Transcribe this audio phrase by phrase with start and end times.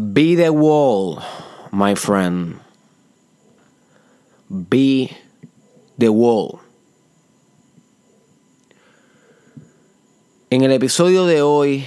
[0.00, 1.18] Be the wall,
[1.72, 2.60] my friend.
[4.48, 5.10] Be
[5.98, 6.60] the wall.
[10.50, 11.84] En el episodio de hoy,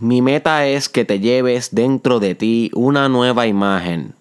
[0.00, 4.12] mi meta es que te lleves dentro de ti una nueva imagen.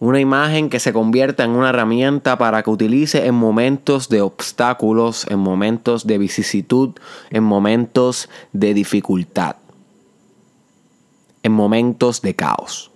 [0.00, 5.26] Una imagen que se convierta en una herramienta para que utilices en momentos de obstáculos,
[5.28, 6.94] en momentos de vicisitud,
[7.28, 9.56] en momentos de dificultad,
[11.46, 12.90] en momentos de caos.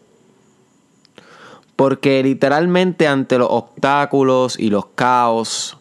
[1.77, 5.78] Porque literalmente ante los obstáculos y los caos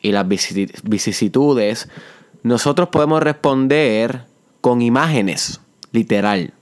[0.00, 1.88] y las vicisitudes,
[2.42, 4.24] nosotros podemos responder
[4.62, 5.60] con imágenes,
[5.92, 6.54] literal,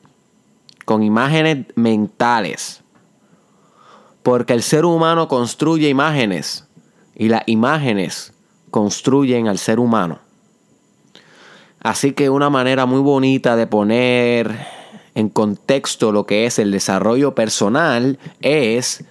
[0.84, 2.82] con imágenes mentales.
[4.24, 6.66] Porque el ser humano construye imágenes
[7.14, 8.32] y las imágenes
[8.72, 10.18] construyen al ser humano.
[11.80, 14.77] Así que una manera muy bonita de poner
[15.18, 19.04] en contexto lo que es el desarrollo personal es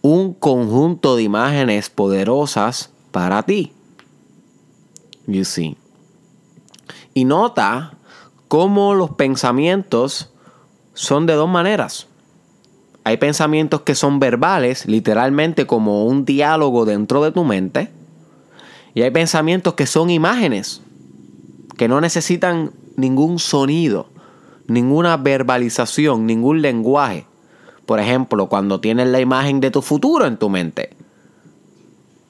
[0.00, 3.74] un conjunto de imágenes poderosas para ti.
[5.26, 5.76] You see.
[7.12, 7.98] Y nota
[8.48, 10.32] cómo los pensamientos
[10.94, 12.06] son de dos maneras.
[13.04, 17.92] Hay pensamientos que son verbales, literalmente como un diálogo dentro de tu mente.
[18.94, 20.80] Y hay pensamientos que son imágenes,
[21.76, 24.08] que no necesitan ningún sonido,
[24.68, 27.26] ninguna verbalización, ningún lenguaje.
[27.86, 30.90] Por ejemplo, cuando tienes la imagen de tu futuro en tu mente.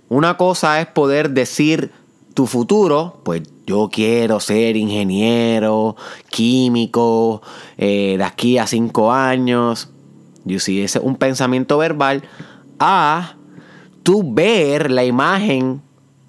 [0.08, 1.90] Una cosa es poder decir
[2.32, 5.96] tu futuro, pues yo quiero ser ingeniero,
[6.30, 7.42] químico,
[7.76, 9.90] eh, de aquí a cinco años.
[10.46, 12.22] Sí, ese es un pensamiento verbal.
[12.78, 13.34] A
[14.04, 15.82] tú ver la imagen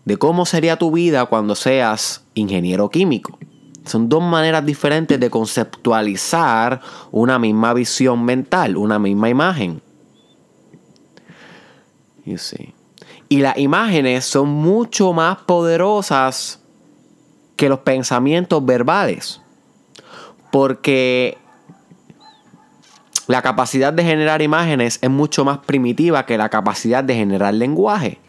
[0.04, 3.38] de cómo sería tu vida cuando seas ingeniero químico.
[3.86, 9.82] Son dos maneras diferentes de conceptualizar una misma visión mental, una misma imagen.
[13.30, 16.60] Y las imágenes son mucho más poderosas
[17.56, 19.42] que los pensamientos verbales.
[20.52, 21.38] Porque
[23.28, 28.20] la capacidad de generar imágenes es mucho más primitiva que la capacidad de generar lenguaje.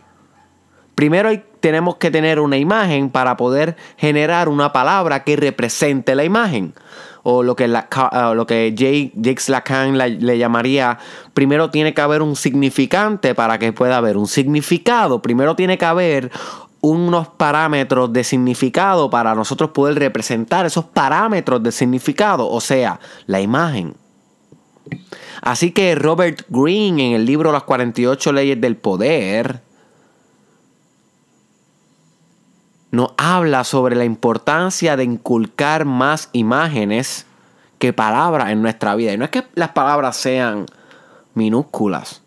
[1.00, 1.30] Primero
[1.60, 6.74] tenemos que tener una imagen para poder generar una palabra que represente la imagen
[7.22, 7.88] o lo que, la,
[8.36, 10.98] lo que Jake, Lacan le llamaría,
[11.32, 15.86] primero tiene que haber un significante para que pueda haber un significado, primero tiene que
[15.86, 16.30] haber
[16.82, 23.40] unos parámetros de significado para nosotros poder representar esos parámetros de significado, o sea, la
[23.40, 23.94] imagen.
[25.40, 29.62] Así que Robert Greene en el libro Las 48 leyes del poder
[32.90, 37.26] nos habla sobre la importancia de inculcar más imágenes
[37.78, 39.12] que palabras en nuestra vida.
[39.12, 40.66] Y no es que las palabras sean
[41.34, 42.22] minúsculas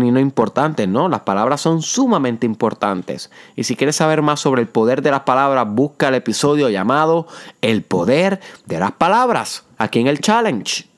[0.00, 3.30] ni no importantes, no, las palabras son sumamente importantes.
[3.54, 7.26] Y si quieres saber más sobre el poder de las palabras, busca el episodio llamado
[7.60, 10.88] El poder de las palabras, aquí en el challenge.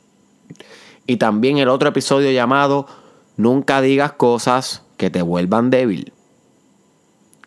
[1.07, 2.87] Y también el otro episodio llamado
[3.37, 6.13] Nunca digas cosas que te vuelvan débil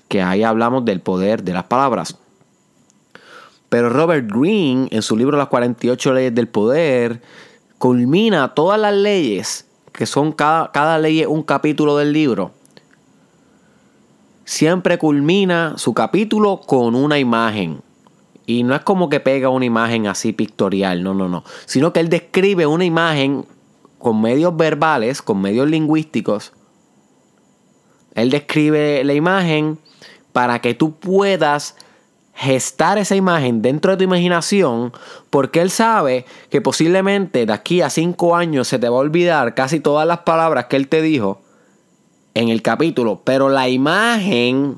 [0.08, 2.18] que ahí hablamos del poder de las palabras.
[3.70, 7.22] Pero Robert Greene, en su libro Las 48 leyes del poder,
[7.78, 12.52] culmina todas las leyes, que son cada, cada ley un capítulo del libro.
[14.46, 17.82] Siempre culmina su capítulo con una imagen.
[18.46, 21.44] Y no es como que pega una imagen así pictorial, no, no, no.
[21.66, 23.46] Sino que él describe una imagen
[23.98, 26.54] con medios verbales, con medios lingüísticos.
[28.16, 29.78] Él describe la imagen
[30.32, 31.76] para que tú puedas
[32.34, 34.92] gestar esa imagen dentro de tu imaginación,
[35.30, 39.56] porque él sabe que posiblemente de aquí a cinco años se te va a olvidar
[39.56, 41.42] casi todas las palabras que él te dijo
[42.34, 44.78] en el capítulo, pero la imagen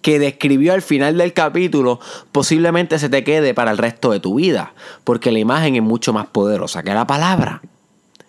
[0.00, 2.00] que describió al final del capítulo
[2.32, 4.72] posiblemente se te quede para el resto de tu vida,
[5.04, 7.60] porque la imagen es mucho más poderosa que la palabra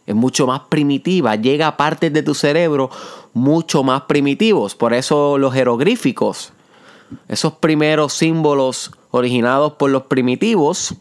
[0.09, 2.89] es mucho más primitiva, llega a partes de tu cerebro
[3.33, 4.73] mucho más primitivos.
[4.73, 6.51] Por eso los jeroglíficos,
[7.27, 10.95] esos primeros símbolos originados por los primitivos,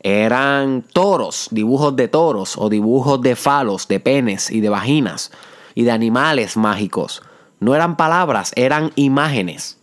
[0.00, 5.32] eran toros, dibujos de toros o dibujos de falos, de penes y de vaginas
[5.74, 7.22] y de animales mágicos.
[7.58, 9.78] No eran palabras, eran imágenes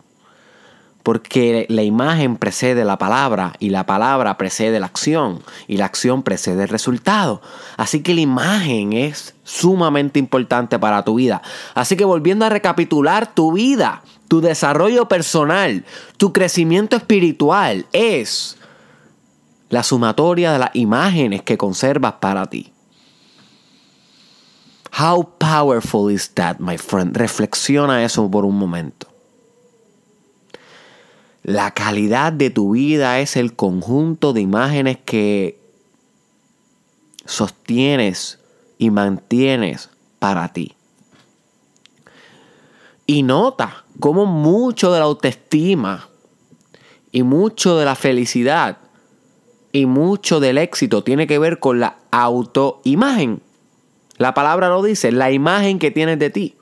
[1.02, 6.22] porque la imagen precede la palabra y la palabra precede la acción y la acción
[6.22, 7.40] precede el resultado.
[7.76, 11.42] Así que la imagen es sumamente importante para tu vida.
[11.74, 15.84] Así que volviendo a recapitular tu vida, tu desarrollo personal,
[16.16, 18.56] tu crecimiento espiritual es
[19.70, 22.72] la sumatoria de las imágenes que conservas para ti.
[24.98, 27.16] How powerful is that, my friend?
[27.16, 29.09] Reflexiona eso por un momento.
[31.42, 35.58] La calidad de tu vida es el conjunto de imágenes que
[37.24, 38.38] sostienes
[38.78, 40.74] y mantienes para ti.
[43.06, 46.08] Y nota cómo mucho de la autoestima
[47.10, 48.78] y mucho de la felicidad
[49.72, 53.42] y mucho del éxito tiene que ver con la autoimagen.
[54.18, 56.54] La palabra lo dice, la imagen que tienes de ti.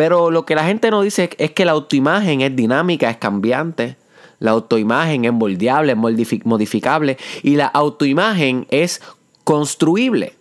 [0.00, 3.98] Pero lo que la gente no dice es que la autoimagen es dinámica, es cambiante.
[4.38, 7.18] La autoimagen es moldeable, es modificable.
[7.42, 9.02] Y la autoimagen es
[9.44, 10.36] construible.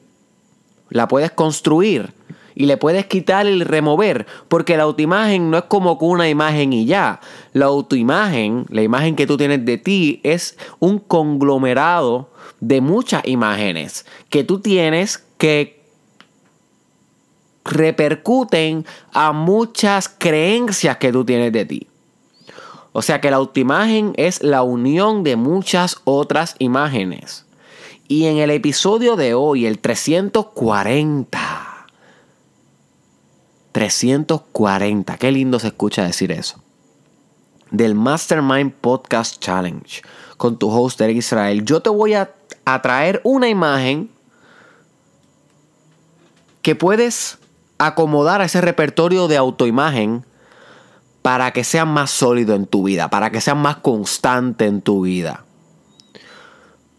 [0.87, 2.13] La puedes construir
[2.55, 6.85] y le puedes quitar y remover, porque la autoimagen no es como una imagen y
[6.85, 7.19] ya.
[7.51, 12.29] La autoimagen, la imagen que tú tienes de ti, es un conglomerado
[12.61, 15.78] de muchas imágenes que tú tienes que
[17.69, 21.87] repercuten a muchas creencias que tú tienes de ti.
[22.91, 27.45] O sea que la autoimagen es la unión de muchas otras imágenes.
[28.07, 31.39] Y en el episodio de hoy, el 340,
[33.71, 35.17] 340.
[35.17, 36.61] Qué lindo se escucha decir eso.
[37.69, 40.01] Del Mastermind Podcast Challenge
[40.37, 41.63] con tu host Eric Israel.
[41.63, 42.33] Yo te voy a,
[42.65, 44.09] a traer una imagen
[46.61, 47.38] que puedes
[47.79, 50.25] acomodar a ese repertorio de autoimagen
[51.21, 55.01] para que sea más sólido en tu vida, para que sea más constante en tu
[55.01, 55.45] vida,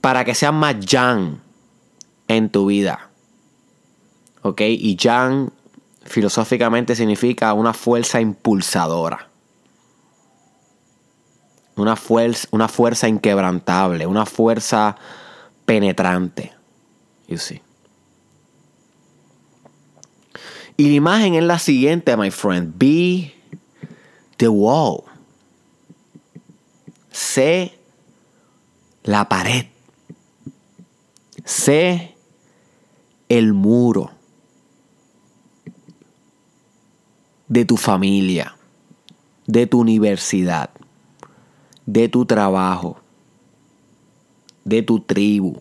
[0.00, 1.40] para que sea más yang
[2.26, 3.10] en tu vida.
[4.42, 4.62] ¿Ok?
[4.62, 5.52] Y yang
[6.04, 9.28] filosóficamente significa una fuerza impulsadora.
[11.76, 14.96] Una fuerza, una fuerza inquebrantable, una fuerza
[15.64, 16.52] penetrante.
[17.28, 17.62] You see.
[20.80, 22.72] Y la imagen es la siguiente, my friend.
[22.78, 23.34] Be
[24.38, 25.02] the wall.
[27.12, 27.78] Sé
[29.02, 29.66] la pared.
[31.44, 32.14] Sé
[33.28, 34.10] el muro.
[37.46, 38.56] de tu familia,
[39.46, 40.70] de tu universidad,
[41.84, 42.96] de tu trabajo,
[44.64, 45.60] de tu tribu,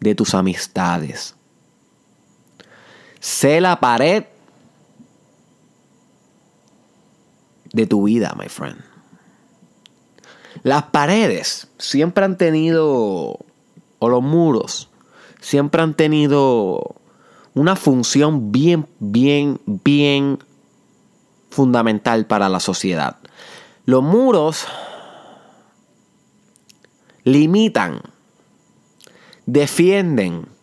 [0.00, 1.33] de tus amistades.
[3.24, 4.26] Sé la pared
[7.72, 8.76] de tu vida, my friend.
[10.62, 13.38] Las paredes siempre han tenido,
[13.98, 14.90] o los muros,
[15.40, 16.96] siempre han tenido
[17.54, 20.44] una función bien, bien, bien
[21.48, 23.16] fundamental para la sociedad.
[23.86, 24.66] Los muros
[27.22, 28.02] limitan,
[29.46, 30.53] defienden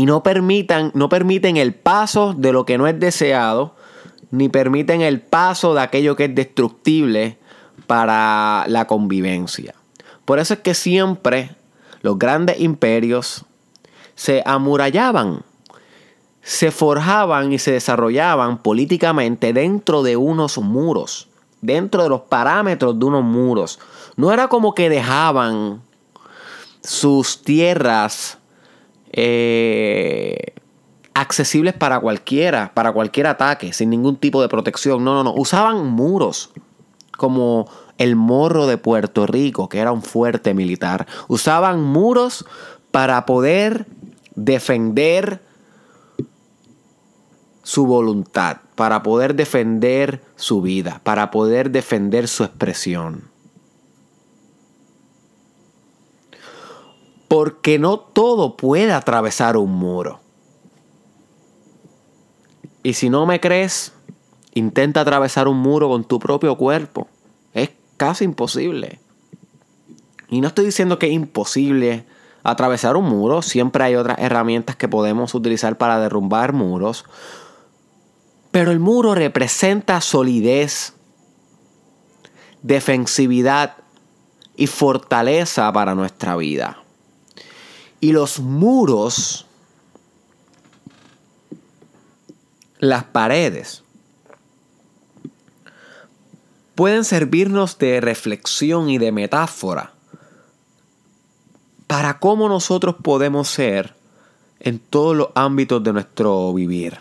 [0.00, 3.74] y no, permitan, no permiten el paso de lo que no es deseado,
[4.30, 7.36] ni permiten el paso de aquello que es destructible
[7.86, 9.74] para la convivencia.
[10.24, 11.50] Por eso es que siempre
[12.00, 13.44] los grandes imperios
[14.14, 15.44] se amurallaban
[16.40, 21.28] se forjaban y se desarrollaban políticamente dentro de unos muros,
[21.60, 23.78] dentro de los parámetros de unos muros.
[24.16, 25.82] No era como que dejaban
[26.82, 28.39] sus tierras
[29.12, 30.54] eh,
[31.14, 35.04] accesibles para cualquiera, para cualquier ataque, sin ningún tipo de protección.
[35.04, 35.34] No, no, no.
[35.34, 36.50] Usaban muros
[37.16, 41.06] como el morro de Puerto Rico, que era un fuerte militar.
[41.28, 42.46] Usaban muros
[42.90, 43.86] para poder
[44.34, 45.42] defender
[47.62, 53.29] su voluntad, para poder defender su vida, para poder defender su expresión.
[57.30, 60.18] Porque no todo puede atravesar un muro.
[62.82, 63.92] Y si no me crees,
[64.52, 67.06] intenta atravesar un muro con tu propio cuerpo.
[67.54, 68.98] Es casi imposible.
[70.28, 72.04] Y no estoy diciendo que es imposible
[72.42, 73.42] atravesar un muro.
[73.42, 77.04] Siempre hay otras herramientas que podemos utilizar para derrumbar muros.
[78.50, 80.94] Pero el muro representa solidez,
[82.62, 83.76] defensividad
[84.56, 86.82] y fortaleza para nuestra vida.
[88.00, 89.46] Y los muros,
[92.78, 93.82] las paredes,
[96.74, 99.92] pueden servirnos de reflexión y de metáfora
[101.86, 103.94] para cómo nosotros podemos ser
[104.60, 106.98] en todos los ámbitos de nuestro vivir.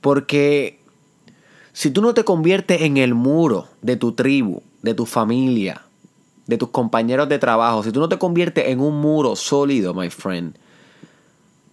[0.00, 0.78] Porque
[1.72, 5.82] si tú no te conviertes en el muro de tu tribu, de tu familia,
[6.48, 10.08] de tus compañeros de trabajo, si tú no te conviertes en un muro sólido, my
[10.08, 10.56] friend,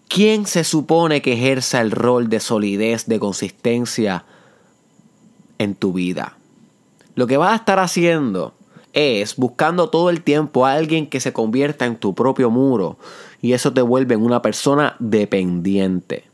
[0.09, 4.25] ¿quién se supone que ejerza el rol de solidez, de consistencia
[5.57, 6.37] en tu vida?
[7.15, 8.53] Lo que vas a estar haciendo
[8.91, 12.97] es buscando todo el tiempo a alguien que se convierta en tu propio muro
[13.41, 16.25] y eso te vuelve en una persona dependiente.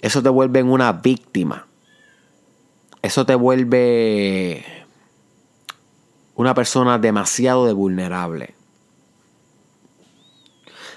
[0.00, 1.68] Eso te vuelve en una víctima.
[3.02, 4.81] Eso te vuelve
[6.34, 8.54] una persona demasiado vulnerable.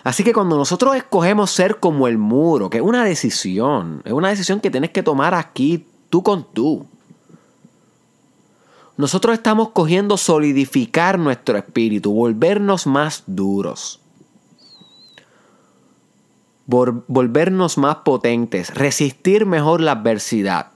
[0.06, 4.30] Así que cuando nosotros escogemos ser como el muro, que es una decisión, es una
[4.30, 6.86] decisión que tienes que tomar aquí tú con tú.
[8.98, 14.00] Nosotros estamos cogiendo solidificar nuestro espíritu, volvernos más duros,
[16.68, 20.68] volvernos más potentes, resistir mejor la adversidad,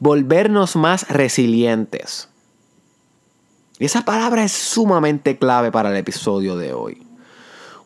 [0.00, 2.33] volvernos más resilientes.
[3.84, 7.06] Y esa palabra es sumamente clave para el episodio de hoy.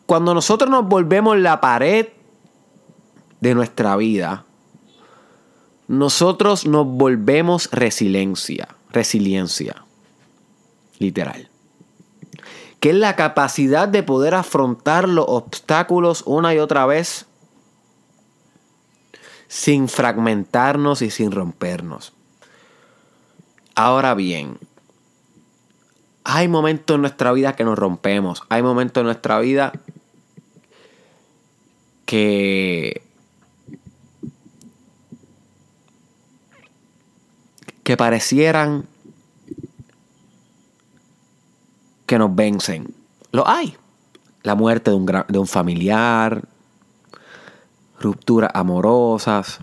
[0.05, 2.07] Cuando nosotros nos volvemos la pared
[3.41, 4.45] de nuestra vida,
[5.89, 9.83] nosotros nos volvemos resiliencia, resiliencia,
[10.99, 11.49] literal.
[12.79, 17.25] Que es la capacidad de poder afrontar los obstáculos una y otra vez
[19.49, 22.13] sin fragmentarnos y sin rompernos.
[23.75, 24.59] Ahora bien,
[26.31, 28.43] hay momentos en nuestra vida que nos rompemos.
[28.49, 29.73] Hay momentos en nuestra vida
[32.05, 33.01] que
[37.83, 38.85] que parecieran
[42.05, 42.93] que nos vencen.
[43.31, 43.75] Lo hay.
[44.43, 46.43] La muerte de un, de un familiar,
[47.99, 49.61] rupturas amorosas,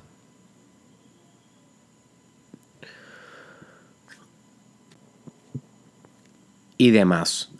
[6.78, 7.50] y demás.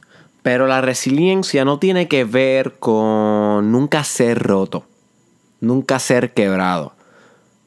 [0.43, 4.87] Pero la resiliencia no tiene que ver con nunca ser roto,
[5.61, 6.93] nunca ser quebrado.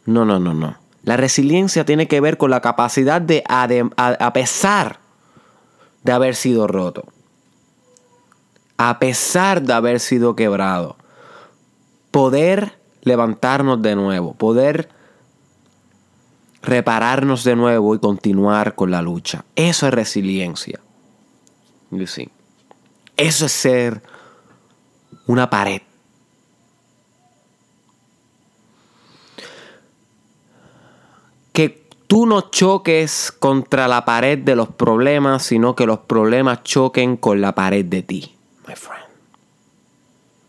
[0.06, 0.78] No, no, no, no.
[1.04, 5.00] La resiliencia tiene que ver con la capacidad de, a, pesar
[6.04, 7.06] de haber sido roto,
[8.78, 10.98] a pesar de haber sido quebrado,
[12.12, 14.90] poder levantarnos de nuevo, poder
[16.62, 19.46] repararnos de nuevo y continuar con la lucha.
[19.56, 20.80] Eso es resiliencia.
[21.92, 24.02] Eso es ser
[25.28, 25.82] una pared.
[31.52, 37.18] Que tú no choques contra la pared de los problemas, sino que los problemas choquen
[37.18, 38.36] con la pared de ti,
[38.68, 39.06] my friend.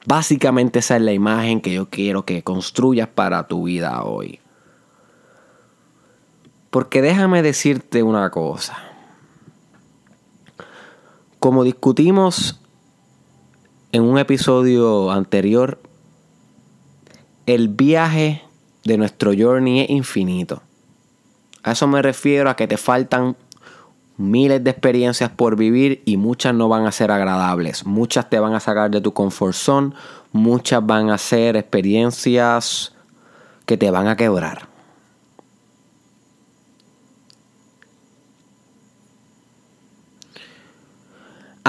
[0.07, 4.41] Básicamente esa es la imagen que yo quiero que construyas para tu vida hoy.
[6.71, 8.90] Porque déjame decirte una cosa.
[11.41, 12.61] Como discutimos
[13.93, 15.81] en un episodio anterior,
[17.47, 18.43] el viaje
[18.85, 20.61] de nuestro journey es infinito.
[21.63, 23.39] A eso me refiero a que te faltan
[24.19, 27.87] miles de experiencias por vivir y muchas no van a ser agradables.
[27.87, 29.95] Muchas te van a sacar de tu comfort zone,
[30.33, 32.93] muchas van a ser experiencias
[33.65, 34.70] que te van a quebrar.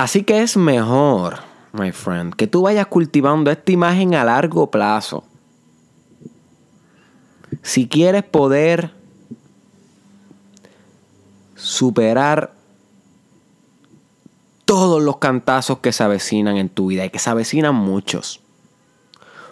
[0.02, 1.38] Así que es mejor,
[1.74, 5.24] my friend, que tú vayas cultivando esta imagen a largo plazo.
[7.62, 8.96] Si quieres poder
[11.54, 12.56] superar
[14.66, 18.42] todos los cantazos que se avecinan en tu vida y que se avecinan muchos.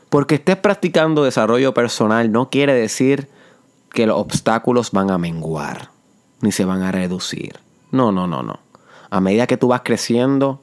[0.09, 3.29] Porque estés practicando desarrollo personal no quiere decir
[3.93, 5.91] que los obstáculos van a menguar
[6.41, 7.59] ni se van a reducir.
[7.91, 8.68] No, no, no, no
[9.09, 10.61] a medida que tú vas creciendo,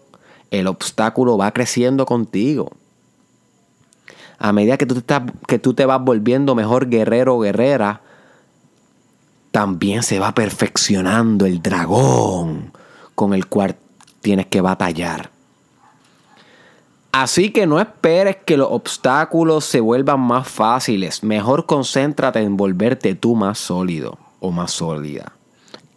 [0.50, 2.70] el obstáculo va creciendo contigo.
[4.38, 8.02] A medida que tú, te, vas volviendo mejor guerrero o guerrera,
[9.50, 12.72] también se va perfeccionando el dragón
[13.14, 13.76] con el cual
[14.20, 15.30] tienes que batallar.
[17.12, 21.22] Así que no esperes que los obstáculos se vuelvan más fáciles.
[21.22, 25.32] Mejor concéntrate en volverte tú más sólido o más sólida.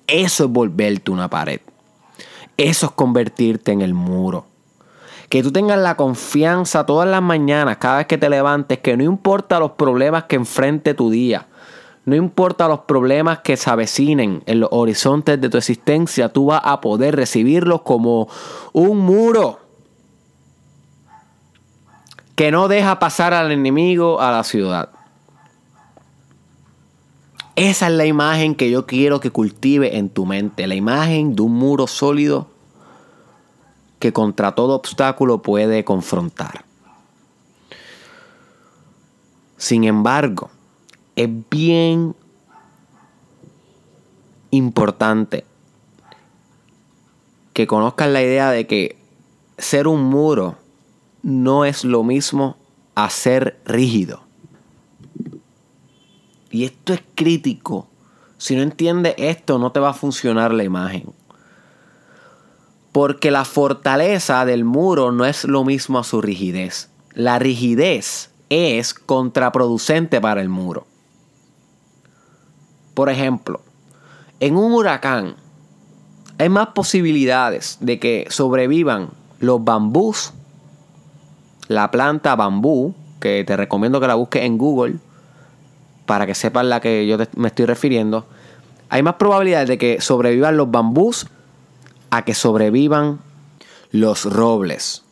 [0.07, 1.59] Eso es volverte una pared.
[2.59, 4.45] Eso es convertirte en el muro.
[5.29, 9.03] Que tú tengas la confianza todas las mañanas, cada vez que te levantes, que no
[9.05, 11.47] importa los problemas que enfrente tu día,
[12.03, 16.61] no importa los problemas que se avecinen en los horizontes de tu existencia, tú vas
[16.65, 18.27] a poder recibirlos como
[18.73, 19.59] un muro
[22.35, 24.89] que no deja pasar al enemigo a la ciudad.
[27.59, 30.65] Esa es la imagen que yo quiero que cultive en tu mente.
[30.65, 32.47] La imagen de un muro sólido
[33.99, 36.63] que contra todo obstáculo puede confrontar.
[39.57, 40.49] Sin embargo,
[41.17, 42.15] es bien
[44.51, 45.43] importante
[47.51, 48.97] que conozcan la idea de que
[49.57, 50.55] ser un muro
[51.23, 52.55] no es lo mismo
[52.95, 54.28] a ser rígido.
[56.51, 57.87] Y esto es crítico.
[58.37, 61.13] Si no entiendes esto, no te va a funcionar la imagen.
[62.91, 66.89] Porque la fortaleza del muro no es lo mismo a su rigidez.
[67.13, 70.87] La rigidez es contraproducente para el muro.
[72.95, 73.61] Por ejemplo,
[74.39, 75.35] en un huracán
[76.37, 80.33] hay más posibilidades de que sobrevivan los bambús,
[81.67, 84.99] la planta bambú, que te recomiendo que la busques en Google
[86.09, 88.25] para que sepas la que yo me estoy refiriendo.
[88.89, 91.27] Hay más probabilidades de que sobrevivan los bambús
[92.09, 93.19] a que sobrevivan
[93.91, 95.03] los robles.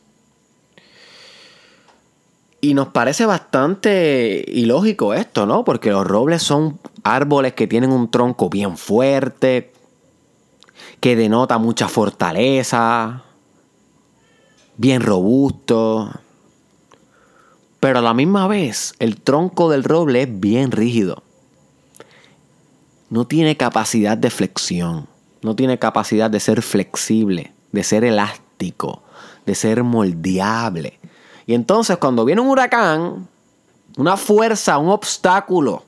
[2.61, 5.63] Y nos parece bastante ilógico esto, ¿no?
[5.63, 9.71] Porque los robles son árboles que tienen un tronco bien fuerte,
[10.99, 13.21] que denota mucha fortaleza,
[14.77, 16.09] bien robusto.
[17.79, 21.23] Pero a la misma vez, el tronco del roble es bien rígido.
[23.09, 25.07] No tiene capacidad de flexión,
[25.41, 29.03] no tiene capacidad de ser flexible, de ser elástico,
[29.45, 30.99] de ser moldeable.
[31.45, 33.27] Y entonces cuando viene un huracán,
[33.97, 35.83] una fuerza, un obstáculo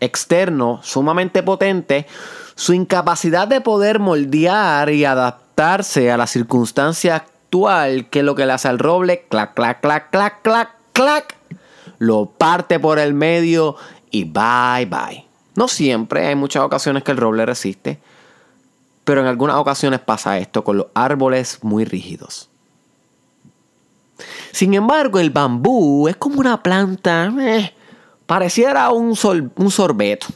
[0.00, 2.06] externo sumamente potente,
[2.54, 8.46] su incapacidad de poder moldear y adaptarse a la circunstancia actual, que es lo que
[8.46, 11.36] le hace al roble, clac, clac, clac, clac, clac, clac,
[11.98, 13.76] lo parte por el medio
[14.10, 15.24] y bye, bye.
[15.54, 18.00] No siempre, hay muchas ocasiones que el roble resiste,
[19.04, 22.50] pero en algunas ocasiones pasa esto con los árboles muy rígidos.
[24.50, 27.72] Sin embargo, el bambú es como una planta, eh,
[28.26, 29.16] pareciera un,
[29.56, 30.26] un sorbeto.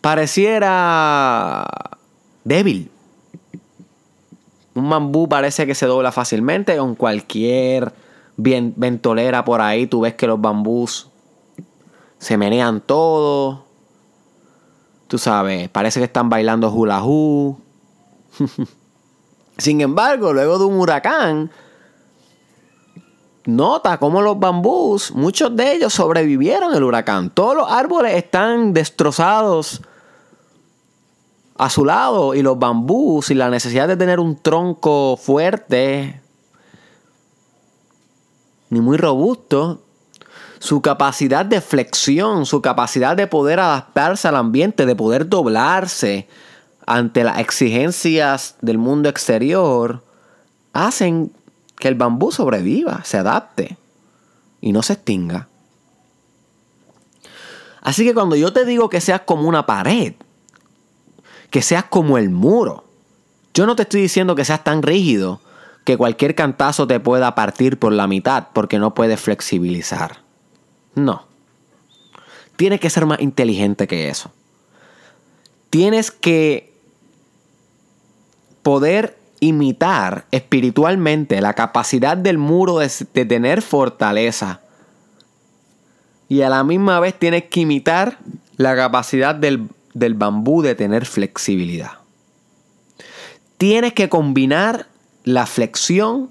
[0.00, 1.64] Pareciera
[2.42, 2.90] débil.
[4.74, 7.92] Un bambú parece que se dobla fácilmente con cualquier
[8.36, 9.86] ventolera por ahí.
[9.86, 11.08] Tú ves que los bambús
[12.18, 13.60] se menean todos.
[15.08, 17.58] Tú sabes, parece que están bailando hula hoop.
[19.58, 21.50] Sin embargo, luego de un huracán,
[23.46, 27.30] nota cómo los bambús, muchos de ellos sobrevivieron el huracán.
[27.30, 29.80] Todos los árboles están destrozados
[31.56, 36.20] a su lado y los bambús y la necesidad de tener un tronco fuerte
[38.70, 39.82] ni muy robusto,
[40.58, 46.28] su capacidad de flexión, su capacidad de poder adaptarse al ambiente, de poder doblarse
[46.86, 50.02] ante las exigencias del mundo exterior,
[50.72, 51.32] hacen
[51.78, 53.76] que el bambú sobreviva, se adapte
[54.60, 55.48] y no se extinga.
[57.82, 60.14] Así que cuando yo te digo que seas como una pared,
[61.50, 62.84] que seas como el muro,
[63.54, 65.40] yo no te estoy diciendo que seas tan rígido
[65.86, 70.18] que cualquier cantazo te pueda partir por la mitad porque no puedes flexibilizar.
[70.96, 71.28] No.
[72.56, 74.32] Tienes que ser más inteligente que eso.
[75.70, 76.74] Tienes que
[78.62, 82.88] poder imitar espiritualmente la capacidad del muro de,
[83.24, 84.62] tener fortaleza.
[86.28, 88.18] Y a la misma vez tienes que imitar
[88.56, 91.92] la capacidad del, del bambú de tener flexibilidad.
[93.56, 94.88] Tienes que combinar
[95.26, 96.30] la flexión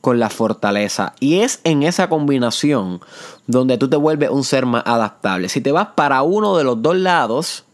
[0.00, 1.14] con la fortaleza.
[1.20, 3.00] Y es en esa combinación
[3.46, 5.48] donde tú te vuelves un ser más adaptable.
[5.48, 7.64] Si te vas para uno de los dos lados,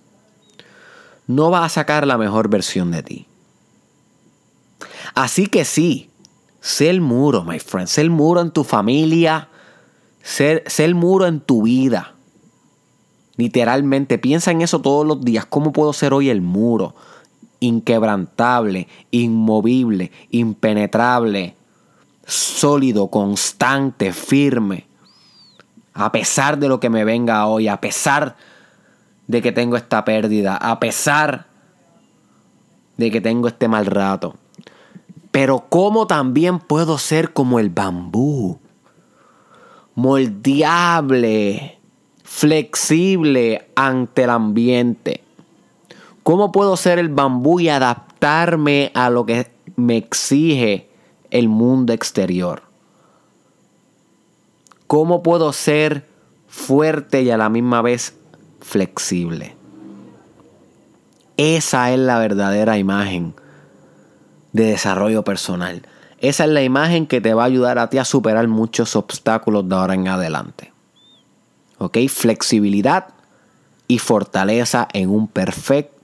[1.26, 3.26] no vas a sacar la mejor versión de ti.
[5.14, 6.10] Así que sí,
[6.60, 7.86] sé el muro, my friend.
[7.86, 9.48] Sé el muro en tu familia.
[10.22, 12.14] Sé, sé el muro en tu vida.
[13.36, 15.46] Literalmente, piensa en eso todos los días.
[15.46, 16.96] ¿Cómo puedo ser hoy el muro?
[17.60, 21.54] Inquebrantable, inmovible, impenetrable,
[22.26, 24.86] sólido, constante, firme.
[25.92, 28.36] A pesar de lo que me venga hoy, a pesar
[29.26, 31.46] de que tengo esta pérdida, a pesar
[32.96, 34.34] de que tengo este mal rato.
[35.30, 38.58] Pero cómo también puedo ser como el bambú,
[39.94, 41.78] moldeable,
[42.24, 45.24] flexible ante el ambiente.
[46.22, 50.90] ¿Cómo puedo ser el bambú y adaptarme a lo que me exige
[51.30, 52.62] el mundo exterior?
[54.86, 56.10] ¿Cómo puedo ser
[56.50, 58.14] fuerte y a la misma vez
[58.60, 59.56] flexible.
[61.36, 63.34] Esa es la verdadera imagen
[64.52, 65.86] de desarrollo personal.
[66.18, 69.66] Esa es la imagen que te va a ayudar a ti a superar muchos obstáculos
[69.68, 70.72] de ahora en adelante.
[71.78, 71.96] ¿Ok?
[72.08, 73.08] Flexibilidad
[73.88, 75.99] y fortaleza en un perfecto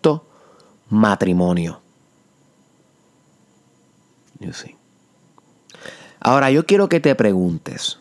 [0.88, 1.80] matrimonio.
[6.20, 7.98] Ahora yo quiero que te preguntes.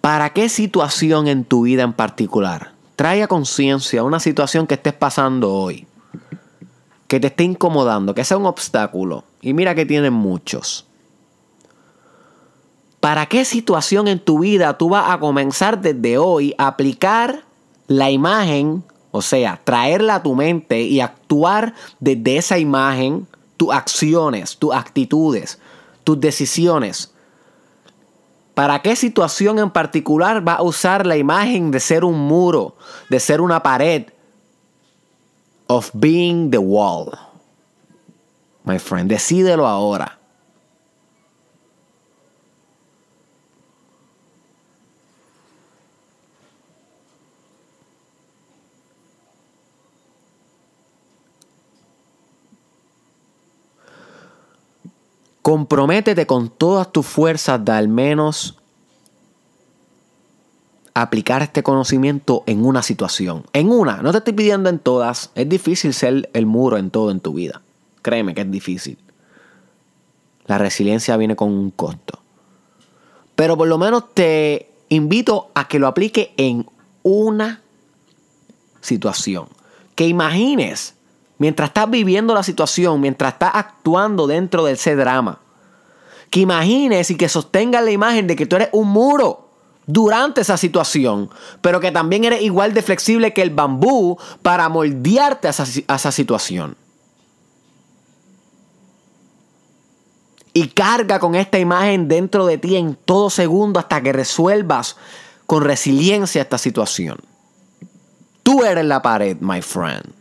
[0.00, 2.72] ¿Para qué situación en tu vida en particular?
[2.96, 5.86] Trae a conciencia una situación que estés pasando hoy,
[7.06, 9.24] que te esté incomodando, que sea un obstáculo.
[9.42, 10.86] Y mira que tienen muchos.
[13.00, 17.44] ¿Para qué situación en tu vida tú vas a comenzar desde hoy a aplicar
[17.86, 24.58] la imagen, o sea, traerla a tu mente y actuar desde esa imagen, tus acciones,
[24.58, 25.58] tus actitudes,
[26.04, 27.14] tus decisiones?
[28.52, 32.76] ¿Para qué situación en particular va a usar la imagen de ser un muro,
[33.08, 34.08] de ser una pared?
[35.68, 37.12] Of being the wall.
[38.64, 40.19] My friend, decídelo ahora.
[55.50, 58.56] Comprométete con todas tus fuerzas de al menos
[60.94, 63.44] aplicar este conocimiento en una situación.
[63.52, 65.32] En una, no te estoy pidiendo en todas.
[65.34, 67.62] Es difícil ser el muro en todo en tu vida.
[68.00, 68.96] Créeme que es difícil.
[70.46, 72.20] La resiliencia viene con un costo.
[73.34, 76.64] Pero por lo menos te invito a que lo aplique en
[77.02, 77.60] una
[78.80, 79.48] situación.
[79.96, 80.94] Que imagines
[81.40, 85.40] mientras estás viviendo la situación, mientras estás actuando dentro de ese drama,
[86.28, 89.48] que imagines y que sostengas la imagen de que tú eres un muro
[89.86, 91.30] durante esa situación,
[91.62, 96.76] pero que también eres igual de flexible que el bambú para moldearte a esa, situación.
[100.52, 104.96] Y carga con esta imagen dentro de ti en todo segundo hasta que resuelvas
[105.46, 107.16] con resiliencia esta situación.
[108.42, 110.19] Tú eres la pared, my friend.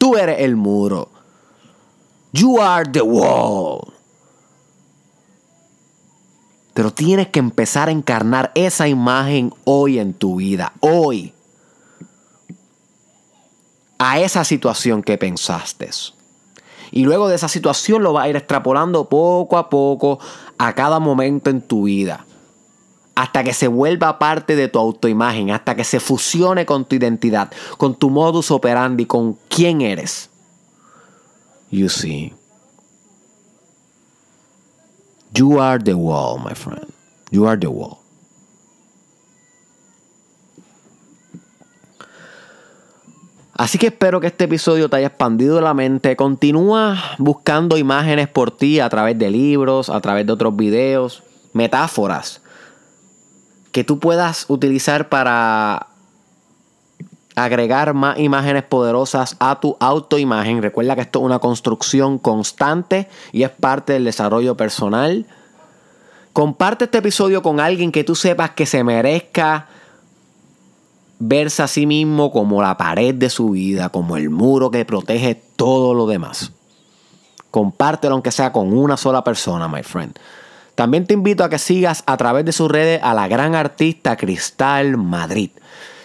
[0.00, 1.10] Tú eres el muro.
[2.32, 3.92] You are the wall.
[6.72, 10.72] Pero tienes que empezar a encarnar esa imagen hoy en tu vida.
[10.80, 11.34] Hoy.
[13.98, 15.90] A esa situación que pensaste.
[16.92, 20.18] Y luego de esa situación lo vas a ir extrapolando poco a poco
[20.56, 22.24] a cada momento en tu vida
[23.14, 27.50] hasta que se vuelva parte de tu autoimagen, hasta que se fusione con tu identidad,
[27.76, 30.30] con tu modus operandi, con quién eres.
[31.70, 32.32] You see.
[35.34, 36.92] You are the wall, my friend.
[37.30, 37.98] You are the wall.
[43.54, 46.16] Así que espero que este episodio te haya expandido la mente.
[46.16, 52.40] Continúa buscando imágenes por ti a través de libros, a través de otros videos, metáforas
[53.72, 55.86] que tú puedas utilizar para
[57.36, 60.62] agregar más imágenes poderosas a tu autoimagen.
[60.62, 65.26] Recuerda que esto es una construcción constante y es parte del desarrollo personal.
[66.32, 69.68] Comparte este episodio con alguien que tú sepas que se merezca
[71.18, 75.34] verse a sí mismo como la pared de su vida, como el muro que protege
[75.56, 76.52] todo lo demás.
[77.50, 80.18] Compártelo aunque sea con una sola persona, my friend.
[80.74, 84.16] También te invito a que sigas a través de sus redes a la gran artista
[84.16, 85.50] Cristal Madrid.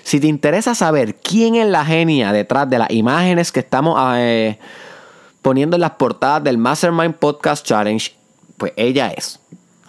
[0.04, 4.60] Si te interesa saber quién es la genia detrás de las imágenes que estamos eh,
[5.42, 8.16] poniendo en las portadas del Mastermind Podcast Challenge,
[8.58, 9.40] pues ella es.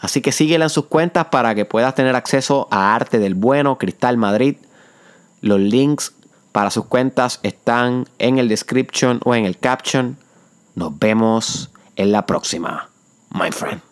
[0.00, 3.78] Así que síguela en sus cuentas para que puedas tener acceso a arte del bueno
[3.78, 4.56] Cristal Madrid.
[5.40, 6.14] Los links
[6.52, 10.16] para sus cuentas están en el description o en el caption.
[10.74, 12.88] Nos vemos en la próxima,
[13.30, 13.85] my friend.